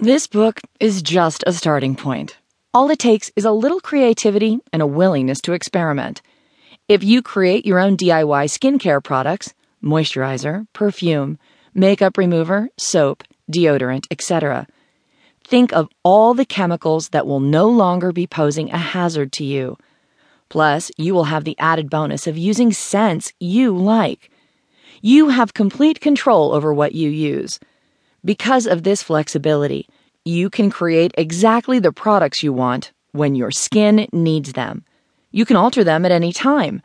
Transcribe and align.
This 0.00 0.26
book 0.26 0.60
is 0.80 1.02
just 1.02 1.44
a 1.46 1.52
starting 1.52 1.94
point. 1.94 2.36
All 2.74 2.90
it 2.90 2.98
takes 2.98 3.30
is 3.36 3.44
a 3.44 3.52
little 3.52 3.78
creativity 3.78 4.58
and 4.72 4.82
a 4.82 4.88
willingness 4.88 5.40
to 5.42 5.52
experiment. 5.52 6.20
If 6.88 7.04
you 7.04 7.22
create 7.22 7.64
your 7.64 7.78
own 7.78 7.96
DIY 7.96 8.46
skincare 8.50 9.02
products, 9.02 9.54
moisturizer, 9.80 10.66
perfume, 10.72 11.38
makeup 11.74 12.18
remover, 12.18 12.70
soap, 12.76 13.22
deodorant, 13.48 14.06
etc., 14.10 14.66
think 15.44 15.72
of 15.72 15.88
all 16.02 16.34
the 16.34 16.44
chemicals 16.44 17.10
that 17.10 17.28
will 17.28 17.40
no 17.40 17.68
longer 17.68 18.10
be 18.10 18.26
posing 18.26 18.72
a 18.72 18.78
hazard 18.78 19.30
to 19.34 19.44
you. 19.44 19.76
Plus, 20.48 20.90
you 20.98 21.14
will 21.14 21.24
have 21.24 21.44
the 21.44 21.58
added 21.60 21.88
bonus 21.88 22.26
of 22.26 22.36
using 22.36 22.72
scents 22.72 23.32
you 23.38 23.74
like. 23.74 24.28
You 25.00 25.28
have 25.28 25.54
complete 25.54 26.00
control 26.00 26.52
over 26.52 26.74
what 26.74 26.96
you 26.96 27.10
use. 27.10 27.60
Because 28.24 28.66
of 28.66 28.82
this 28.82 29.02
flexibility, 29.02 29.86
you 30.24 30.48
can 30.48 30.70
create 30.70 31.12
exactly 31.18 31.78
the 31.78 31.92
products 31.92 32.42
you 32.42 32.52
want 32.52 32.92
when 33.12 33.34
your 33.34 33.50
skin 33.50 34.08
needs 34.12 34.54
them. 34.54 34.82
You 35.30 35.44
can 35.44 35.56
alter 35.56 35.84
them 35.84 36.06
at 36.06 36.12
any 36.12 36.32
time. 36.32 36.80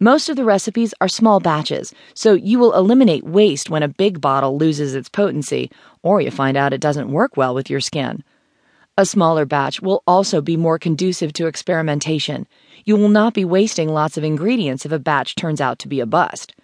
Most 0.00 0.28
of 0.28 0.36
the 0.36 0.44
recipes 0.44 0.94
are 1.00 1.08
small 1.08 1.40
batches, 1.40 1.92
so 2.14 2.32
you 2.32 2.58
will 2.58 2.72
eliminate 2.72 3.24
waste 3.24 3.68
when 3.68 3.82
a 3.82 3.88
big 3.88 4.20
bottle 4.20 4.56
loses 4.56 4.94
its 4.94 5.08
potency 5.08 5.70
or 6.02 6.20
you 6.20 6.30
find 6.30 6.56
out 6.56 6.72
it 6.72 6.80
doesn't 6.80 7.12
work 7.12 7.36
well 7.36 7.54
with 7.54 7.68
your 7.68 7.80
skin. 7.80 8.24
A 8.96 9.04
smaller 9.04 9.44
batch 9.44 9.82
will 9.82 10.02
also 10.06 10.40
be 10.40 10.56
more 10.56 10.78
conducive 10.78 11.32
to 11.34 11.46
experimentation. 11.46 12.46
You 12.84 12.96
will 12.96 13.08
not 13.08 13.34
be 13.34 13.44
wasting 13.44 13.88
lots 13.90 14.16
of 14.16 14.24
ingredients 14.24 14.86
if 14.86 14.92
a 14.92 14.98
batch 14.98 15.34
turns 15.34 15.60
out 15.60 15.78
to 15.80 15.88
be 15.88 16.00
a 16.00 16.06
bust. 16.06 16.54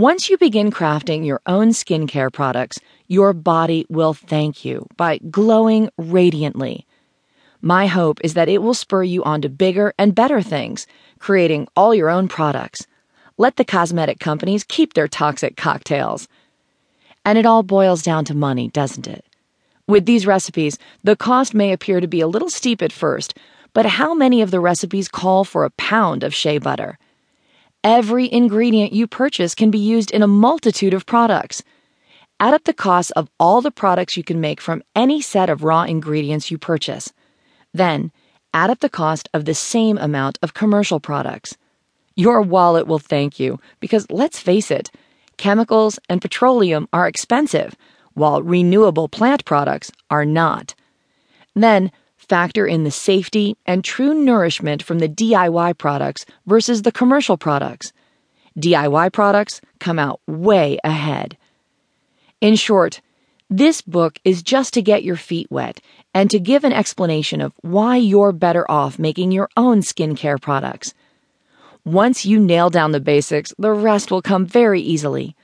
Once 0.00 0.30
you 0.30 0.38
begin 0.38 0.70
crafting 0.70 1.26
your 1.26 1.42
own 1.44 1.68
skincare 1.68 2.32
products, 2.32 2.80
your 3.06 3.34
body 3.34 3.84
will 3.90 4.14
thank 4.14 4.64
you 4.64 4.86
by 4.96 5.18
glowing 5.30 5.90
radiantly. 5.98 6.86
My 7.60 7.86
hope 7.86 8.18
is 8.24 8.32
that 8.32 8.48
it 8.48 8.62
will 8.62 8.72
spur 8.72 9.02
you 9.02 9.22
on 9.24 9.42
to 9.42 9.50
bigger 9.50 9.92
and 9.98 10.14
better 10.14 10.40
things, 10.40 10.86
creating 11.18 11.68
all 11.76 11.94
your 11.94 12.08
own 12.08 12.28
products. 12.28 12.86
Let 13.36 13.56
the 13.56 13.64
cosmetic 13.66 14.18
companies 14.18 14.64
keep 14.64 14.94
their 14.94 15.06
toxic 15.06 15.54
cocktails. 15.58 16.28
And 17.22 17.36
it 17.36 17.44
all 17.44 17.62
boils 17.62 18.00
down 18.00 18.24
to 18.24 18.34
money, 18.34 18.68
doesn't 18.68 19.06
it? 19.06 19.26
With 19.86 20.06
these 20.06 20.26
recipes, 20.26 20.78
the 21.04 21.14
cost 21.14 21.52
may 21.52 21.72
appear 21.72 22.00
to 22.00 22.08
be 22.08 22.22
a 22.22 22.26
little 22.26 22.48
steep 22.48 22.80
at 22.80 22.90
first, 22.90 23.36
but 23.74 23.84
how 23.84 24.14
many 24.14 24.40
of 24.40 24.50
the 24.50 24.60
recipes 24.60 25.08
call 25.08 25.44
for 25.44 25.66
a 25.66 25.76
pound 25.76 26.24
of 26.24 26.34
shea 26.34 26.56
butter? 26.56 26.98
Every 27.82 28.30
ingredient 28.30 28.92
you 28.92 29.06
purchase 29.06 29.54
can 29.54 29.70
be 29.70 29.78
used 29.78 30.10
in 30.10 30.22
a 30.22 30.26
multitude 30.26 30.92
of 30.92 31.06
products. 31.06 31.62
Add 32.38 32.52
up 32.52 32.64
the 32.64 32.74
costs 32.74 33.10
of 33.12 33.30
all 33.40 33.62
the 33.62 33.70
products 33.70 34.18
you 34.18 34.22
can 34.22 34.38
make 34.38 34.60
from 34.60 34.82
any 34.94 35.22
set 35.22 35.48
of 35.48 35.64
raw 35.64 35.84
ingredients 35.84 36.50
you 36.50 36.58
purchase. 36.58 37.10
Then, 37.72 38.12
add 38.52 38.68
up 38.68 38.80
the 38.80 38.90
cost 38.90 39.30
of 39.32 39.46
the 39.46 39.54
same 39.54 39.96
amount 39.96 40.38
of 40.42 40.52
commercial 40.52 41.00
products. 41.00 41.56
Your 42.16 42.42
wallet 42.42 42.86
will 42.86 42.98
thank 42.98 43.40
you 43.40 43.58
because 43.80 44.10
let's 44.10 44.38
face 44.38 44.70
it, 44.70 44.90
chemicals 45.38 45.98
and 46.06 46.20
petroleum 46.20 46.86
are 46.92 47.08
expensive, 47.08 47.76
while 48.12 48.42
renewable 48.42 49.08
plant 49.08 49.46
products 49.46 49.90
are 50.10 50.26
not. 50.26 50.74
Then, 51.54 51.90
factor 52.30 52.64
in 52.64 52.84
the 52.84 52.92
safety 52.92 53.56
and 53.66 53.82
true 53.82 54.14
nourishment 54.14 54.84
from 54.84 55.00
the 55.00 55.08
DIY 55.08 55.76
products 55.78 56.24
versus 56.46 56.82
the 56.82 56.92
commercial 56.92 57.36
products. 57.36 57.92
DIY 58.56 59.12
products 59.12 59.60
come 59.80 59.98
out 59.98 60.20
way 60.28 60.78
ahead. 60.84 61.36
In 62.40 62.54
short, 62.54 63.00
this 63.50 63.82
book 63.82 64.20
is 64.22 64.44
just 64.44 64.72
to 64.74 64.80
get 64.80 65.02
your 65.02 65.16
feet 65.16 65.48
wet 65.50 65.80
and 66.14 66.30
to 66.30 66.38
give 66.38 66.62
an 66.62 66.72
explanation 66.72 67.40
of 67.40 67.52
why 67.62 67.96
you're 67.96 68.30
better 68.30 68.64
off 68.70 68.96
making 68.96 69.32
your 69.32 69.48
own 69.56 69.80
skincare 69.80 70.40
products. 70.40 70.94
Once 71.84 72.24
you 72.24 72.38
nail 72.38 72.70
down 72.70 72.92
the 72.92 73.00
basics, 73.00 73.52
the 73.58 73.72
rest 73.72 74.12
will 74.12 74.22
come 74.22 74.46
very 74.46 74.80
easily. 74.80 75.34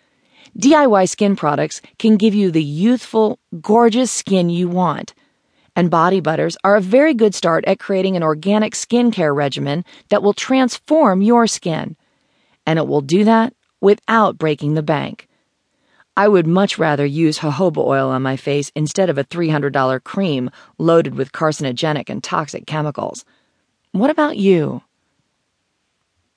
DIY 0.56 1.08
skin 1.08 1.34
products 1.34 1.82
can 1.98 2.16
give 2.16 2.32
you 2.32 2.52
the 2.52 2.62
youthful, 2.62 3.40
gorgeous 3.60 4.12
skin 4.12 4.50
you 4.50 4.68
want 4.68 5.14
and 5.76 5.90
body 5.90 6.20
butters 6.20 6.56
are 6.64 6.74
a 6.74 6.80
very 6.80 7.14
good 7.14 7.34
start 7.34 7.64
at 7.66 7.78
creating 7.78 8.16
an 8.16 8.22
organic 8.22 8.72
skincare 8.72 9.34
regimen 9.36 9.84
that 10.08 10.22
will 10.22 10.32
transform 10.32 11.22
your 11.22 11.46
skin. 11.46 11.94
And 12.66 12.78
it 12.78 12.88
will 12.88 13.02
do 13.02 13.22
that 13.24 13.54
without 13.80 14.38
breaking 14.38 14.74
the 14.74 14.82
bank. 14.82 15.28
I 16.16 16.28
would 16.28 16.46
much 16.46 16.78
rather 16.78 17.04
use 17.04 17.40
jojoba 17.40 17.84
oil 17.84 18.08
on 18.08 18.22
my 18.22 18.36
face 18.36 18.72
instead 18.74 19.10
of 19.10 19.18
a 19.18 19.24
$300 19.24 20.02
cream 20.02 20.50
loaded 20.78 21.14
with 21.14 21.32
carcinogenic 21.32 22.08
and 22.08 22.24
toxic 22.24 22.66
chemicals. 22.66 23.26
What 23.92 24.08
about 24.08 24.38
you? 24.38 24.82